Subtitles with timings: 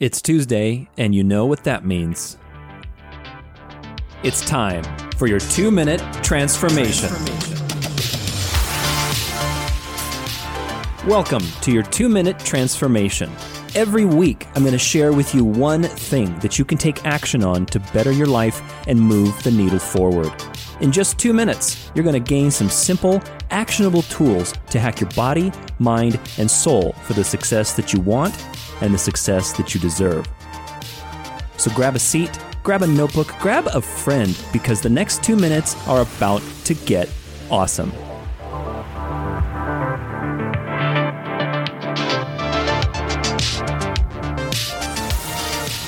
[0.00, 2.36] It's Tuesday, and you know what that means.
[4.24, 4.82] It's time
[5.16, 7.10] for your two minute transformation.
[11.06, 13.30] Welcome to your two minute transformation.
[13.76, 17.44] Every week, I'm going to share with you one thing that you can take action
[17.44, 20.32] on to better your life and move the needle forward.
[20.80, 25.10] In just two minutes, you're going to gain some simple, actionable tools to hack your
[25.10, 28.36] body, mind, and soul for the success that you want
[28.80, 30.26] and the success that you deserve.
[31.58, 35.76] So grab a seat, grab a notebook, grab a friend, because the next two minutes
[35.86, 37.08] are about to get
[37.52, 37.92] awesome.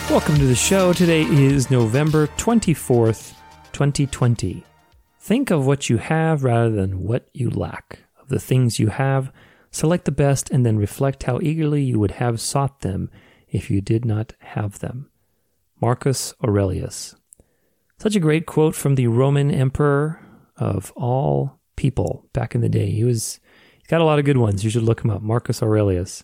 [0.09, 0.93] Welcome to the show.
[0.93, 3.35] Today is November 24th,
[3.73, 4.65] 2020.
[5.27, 7.98] Think of what you have rather than what you lack.
[8.21, 9.33] Of the things you have,
[9.73, 13.11] select the best and then reflect how eagerly you would have sought them
[13.49, 15.11] if you did not have them.
[15.80, 17.16] Marcus Aurelius.
[17.99, 20.24] Such a great quote from the Roman emperor
[20.59, 22.93] of all people back in the day.
[22.93, 23.41] He was
[23.79, 24.63] he got a lot of good ones.
[24.63, 26.23] You should look him up, Marcus Aurelius.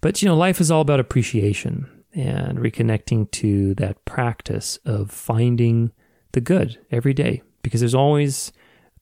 [0.00, 5.90] But you know, life is all about appreciation and reconnecting to that practice of finding
[6.30, 8.52] the good every day because there's always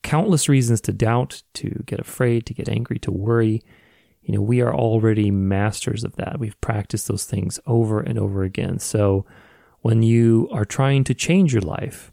[0.01, 3.61] countless reasons to doubt, to get afraid, to get angry, to worry.
[4.23, 6.39] You know, we are already masters of that.
[6.39, 8.79] We've practiced those things over and over again.
[8.79, 9.23] So
[9.81, 12.09] when you are trying to change your life,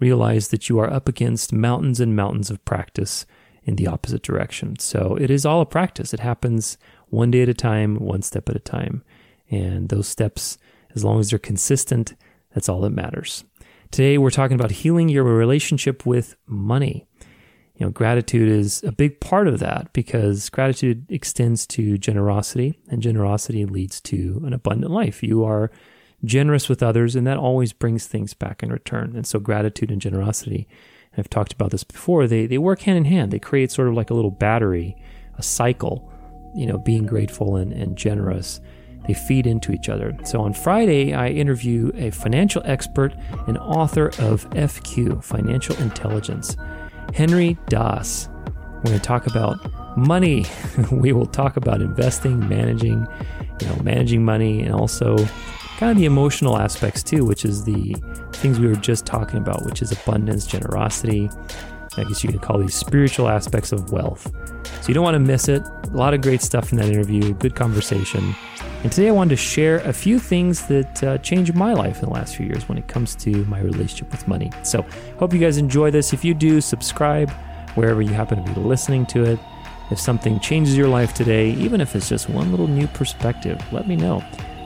[0.00, 3.26] realize that you are up against mountains and mountains of practice
[3.62, 4.76] in the opposite direction.
[4.80, 6.12] So it is all a practice.
[6.12, 6.78] It happens
[7.10, 9.04] one day at a time, one step at a time.
[9.48, 10.58] And those steps,
[10.96, 12.14] as long as they're consistent,
[12.52, 13.44] that's all that matters.
[13.92, 17.06] Today, we're talking about healing your relationship with money.
[17.76, 23.02] You know, gratitude is a big part of that because gratitude extends to generosity, and
[23.02, 25.22] generosity leads to an abundant life.
[25.22, 25.70] You are
[26.24, 29.14] generous with others, and that always brings things back in return.
[29.14, 30.66] And so, gratitude and generosity,
[31.18, 33.30] I've talked about this before, they, they work hand in hand.
[33.30, 34.96] They create sort of like a little battery,
[35.36, 36.10] a cycle,
[36.56, 38.58] you know, being grateful and, and generous
[39.06, 40.16] they feed into each other.
[40.24, 43.14] So on Friday, I interview a financial expert
[43.46, 46.56] and author of FQ, Financial Intelligence,
[47.14, 48.28] Henry Das.
[48.76, 49.58] We're going to talk about
[49.96, 50.44] money.
[50.90, 53.06] we will talk about investing, managing,
[53.60, 55.16] you know, managing money, and also
[55.78, 57.94] kind of the emotional aspects too, which is the
[58.32, 61.28] things we were just talking about, which is abundance, generosity.
[61.98, 64.30] I guess you could call these spiritual aspects of wealth.
[64.80, 65.62] So you don't want to miss it.
[65.84, 68.34] A lot of great stuff in that interview, good conversation.
[68.82, 72.08] And today I wanted to share a few things that uh, changed my life in
[72.08, 74.50] the last few years when it comes to my relationship with money.
[74.62, 74.82] So,
[75.18, 76.12] hope you guys enjoy this.
[76.12, 77.30] If you do, subscribe
[77.74, 79.38] wherever you happen to be listening to it.
[79.90, 83.86] If something changes your life today, even if it's just one little new perspective, let
[83.86, 84.24] me know.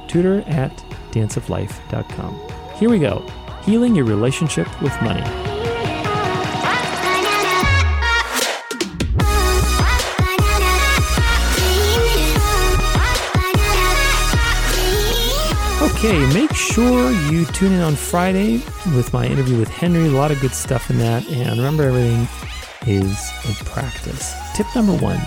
[0.09, 0.71] Tudor at
[1.11, 2.41] danceoflife.com.
[2.77, 3.27] Here we go
[3.67, 5.56] healing your relationship with money.
[16.07, 18.59] Okay, make sure you tune in on Friday
[18.95, 20.07] with my interview with Henry.
[20.07, 21.27] A lot of good stuff in that.
[21.27, 22.29] And remember, everything
[22.87, 24.33] is a practice.
[24.55, 25.19] Tip number one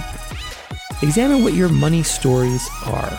[1.01, 3.11] examine what your money stories are.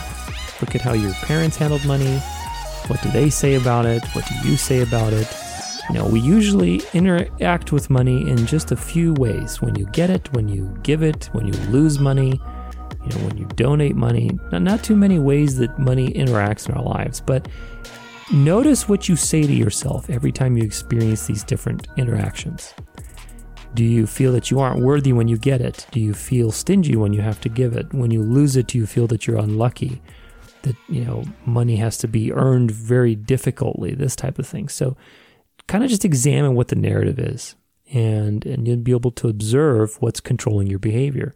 [0.63, 2.17] Look at how your parents handled money.
[2.87, 4.03] What do they say about it?
[4.15, 5.31] What do you say about it?
[5.91, 10.09] You know, we usually interact with money in just a few ways when you get
[10.09, 12.41] it, when you give it, when you lose money
[13.05, 16.75] you know, when you donate money, not, not too many ways that money interacts in
[16.75, 17.49] our lives, but
[18.33, 22.75] notice what you say to yourself every time you experience these different interactions.
[23.75, 25.87] Do you feel that you aren't worthy when you get it?
[25.93, 27.93] Do you feel stingy when you have to give it?
[27.95, 30.03] When you lose it, do you feel that you're unlucky?
[30.63, 34.69] That, you know, money has to be earned very difficultly, this type of thing.
[34.69, 34.97] So
[35.69, 37.55] kind of just examine what the narrative is
[37.93, 41.35] and and you'll be able to observe what's controlling your behavior.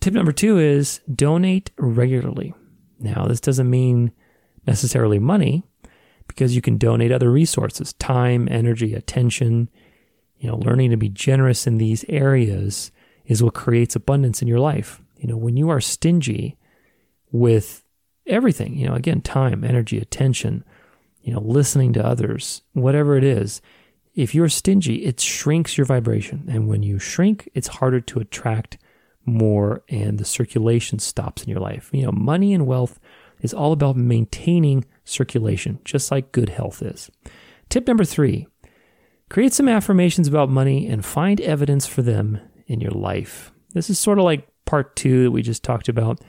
[0.00, 2.54] Tip number two is donate regularly.
[2.98, 4.12] Now, this doesn't mean
[4.66, 5.64] necessarily money
[6.28, 9.68] because you can donate other resources, time, energy, attention.
[10.38, 12.90] You know, learning to be generous in these areas
[13.26, 15.00] is what creates abundance in your life.
[15.16, 16.56] You know, when you are stingy
[17.32, 17.84] with
[18.26, 20.64] everything, you know, again, time, energy, attention,
[21.22, 23.60] you know, listening to others, whatever it is,
[24.14, 26.46] if you're stingy, it shrinks your vibration.
[26.48, 28.78] And when you shrink, it's harder to attract
[29.26, 31.90] more and the circulation stops in your life.
[31.92, 32.98] You know, money and wealth
[33.40, 37.10] is all about maintaining circulation, just like good health is.
[37.68, 38.46] Tip number three
[39.28, 42.38] create some affirmations about money and find evidence for them
[42.68, 43.52] in your life.
[43.74, 46.20] This is sort of like part two that we just talked about,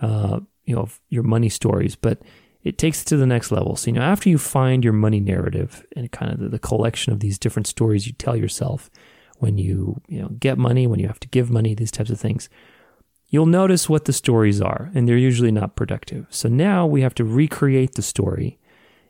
[0.00, 2.22] uh, you know, your money stories, but
[2.62, 3.76] it takes it to the next level.
[3.76, 7.12] So, you know, after you find your money narrative and kind of the, the collection
[7.12, 8.90] of these different stories you tell yourself
[9.38, 12.20] when you, you know, get money, when you have to give money, these types of
[12.20, 12.48] things,
[13.28, 16.26] you'll notice what the stories are, and they're usually not productive.
[16.30, 18.58] So now we have to recreate the story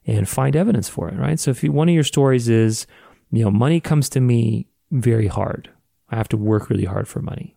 [0.07, 1.39] and find evidence for it, right?
[1.39, 2.87] So if you, one of your stories is,
[3.31, 5.71] you know, money comes to me very hard.
[6.11, 7.57] I have to work really hard for money.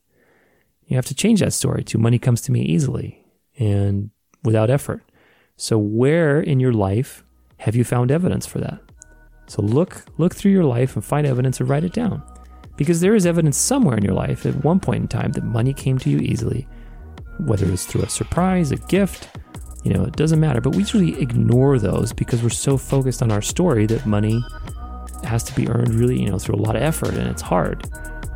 [0.85, 3.25] You have to change that story to money comes to me easily
[3.57, 4.09] and
[4.43, 5.03] without effort.
[5.55, 7.23] So where in your life
[7.57, 8.81] have you found evidence for that?
[9.47, 12.23] So look look through your life and find evidence and write it down.
[12.81, 15.71] Because there is evidence somewhere in your life at one point in time that money
[15.71, 16.67] came to you easily,
[17.37, 19.29] whether it was through a surprise, a gift,
[19.83, 20.61] you know, it doesn't matter.
[20.61, 24.43] But we usually ignore those because we're so focused on our story that money
[25.23, 27.87] has to be earned really, you know, through a lot of effort and it's hard.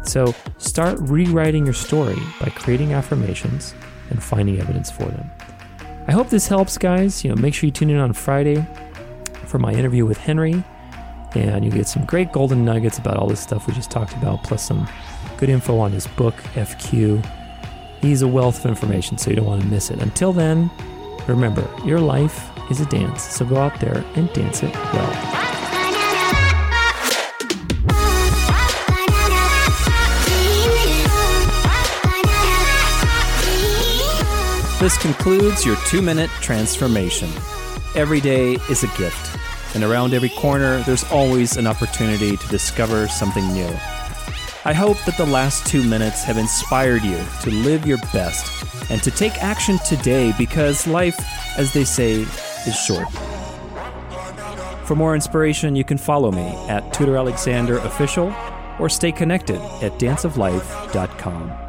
[0.04, 3.74] So start rewriting your story by creating affirmations
[4.12, 5.28] and finding evidence for them.
[6.08, 7.24] I hope this helps, guys.
[7.24, 8.64] You know, make sure you tune in on Friday
[9.48, 10.64] for my interview with Henry,
[11.36, 14.44] and you get some great golden nuggets about all this stuff we just talked about,
[14.44, 14.88] plus some
[15.38, 17.26] good info on his book, FQ.
[18.02, 20.02] He's a wealth of information, so you don't want to miss it.
[20.02, 20.70] Until then,
[21.28, 25.46] remember, your life is a dance, so go out there and dance it well.
[34.80, 37.30] This concludes your two minute transformation.
[37.96, 39.35] Every day is a gift,
[39.75, 43.69] and around every corner, there's always an opportunity to discover something new.
[44.68, 49.04] I hope that the last two minutes have inspired you to live your best and
[49.04, 51.19] to take action today because life,
[51.57, 53.07] as they say, is short.
[54.86, 58.33] For more inspiration, you can follow me at Tudor Alexander Official
[58.80, 61.65] or stay connected at danceoflife.com.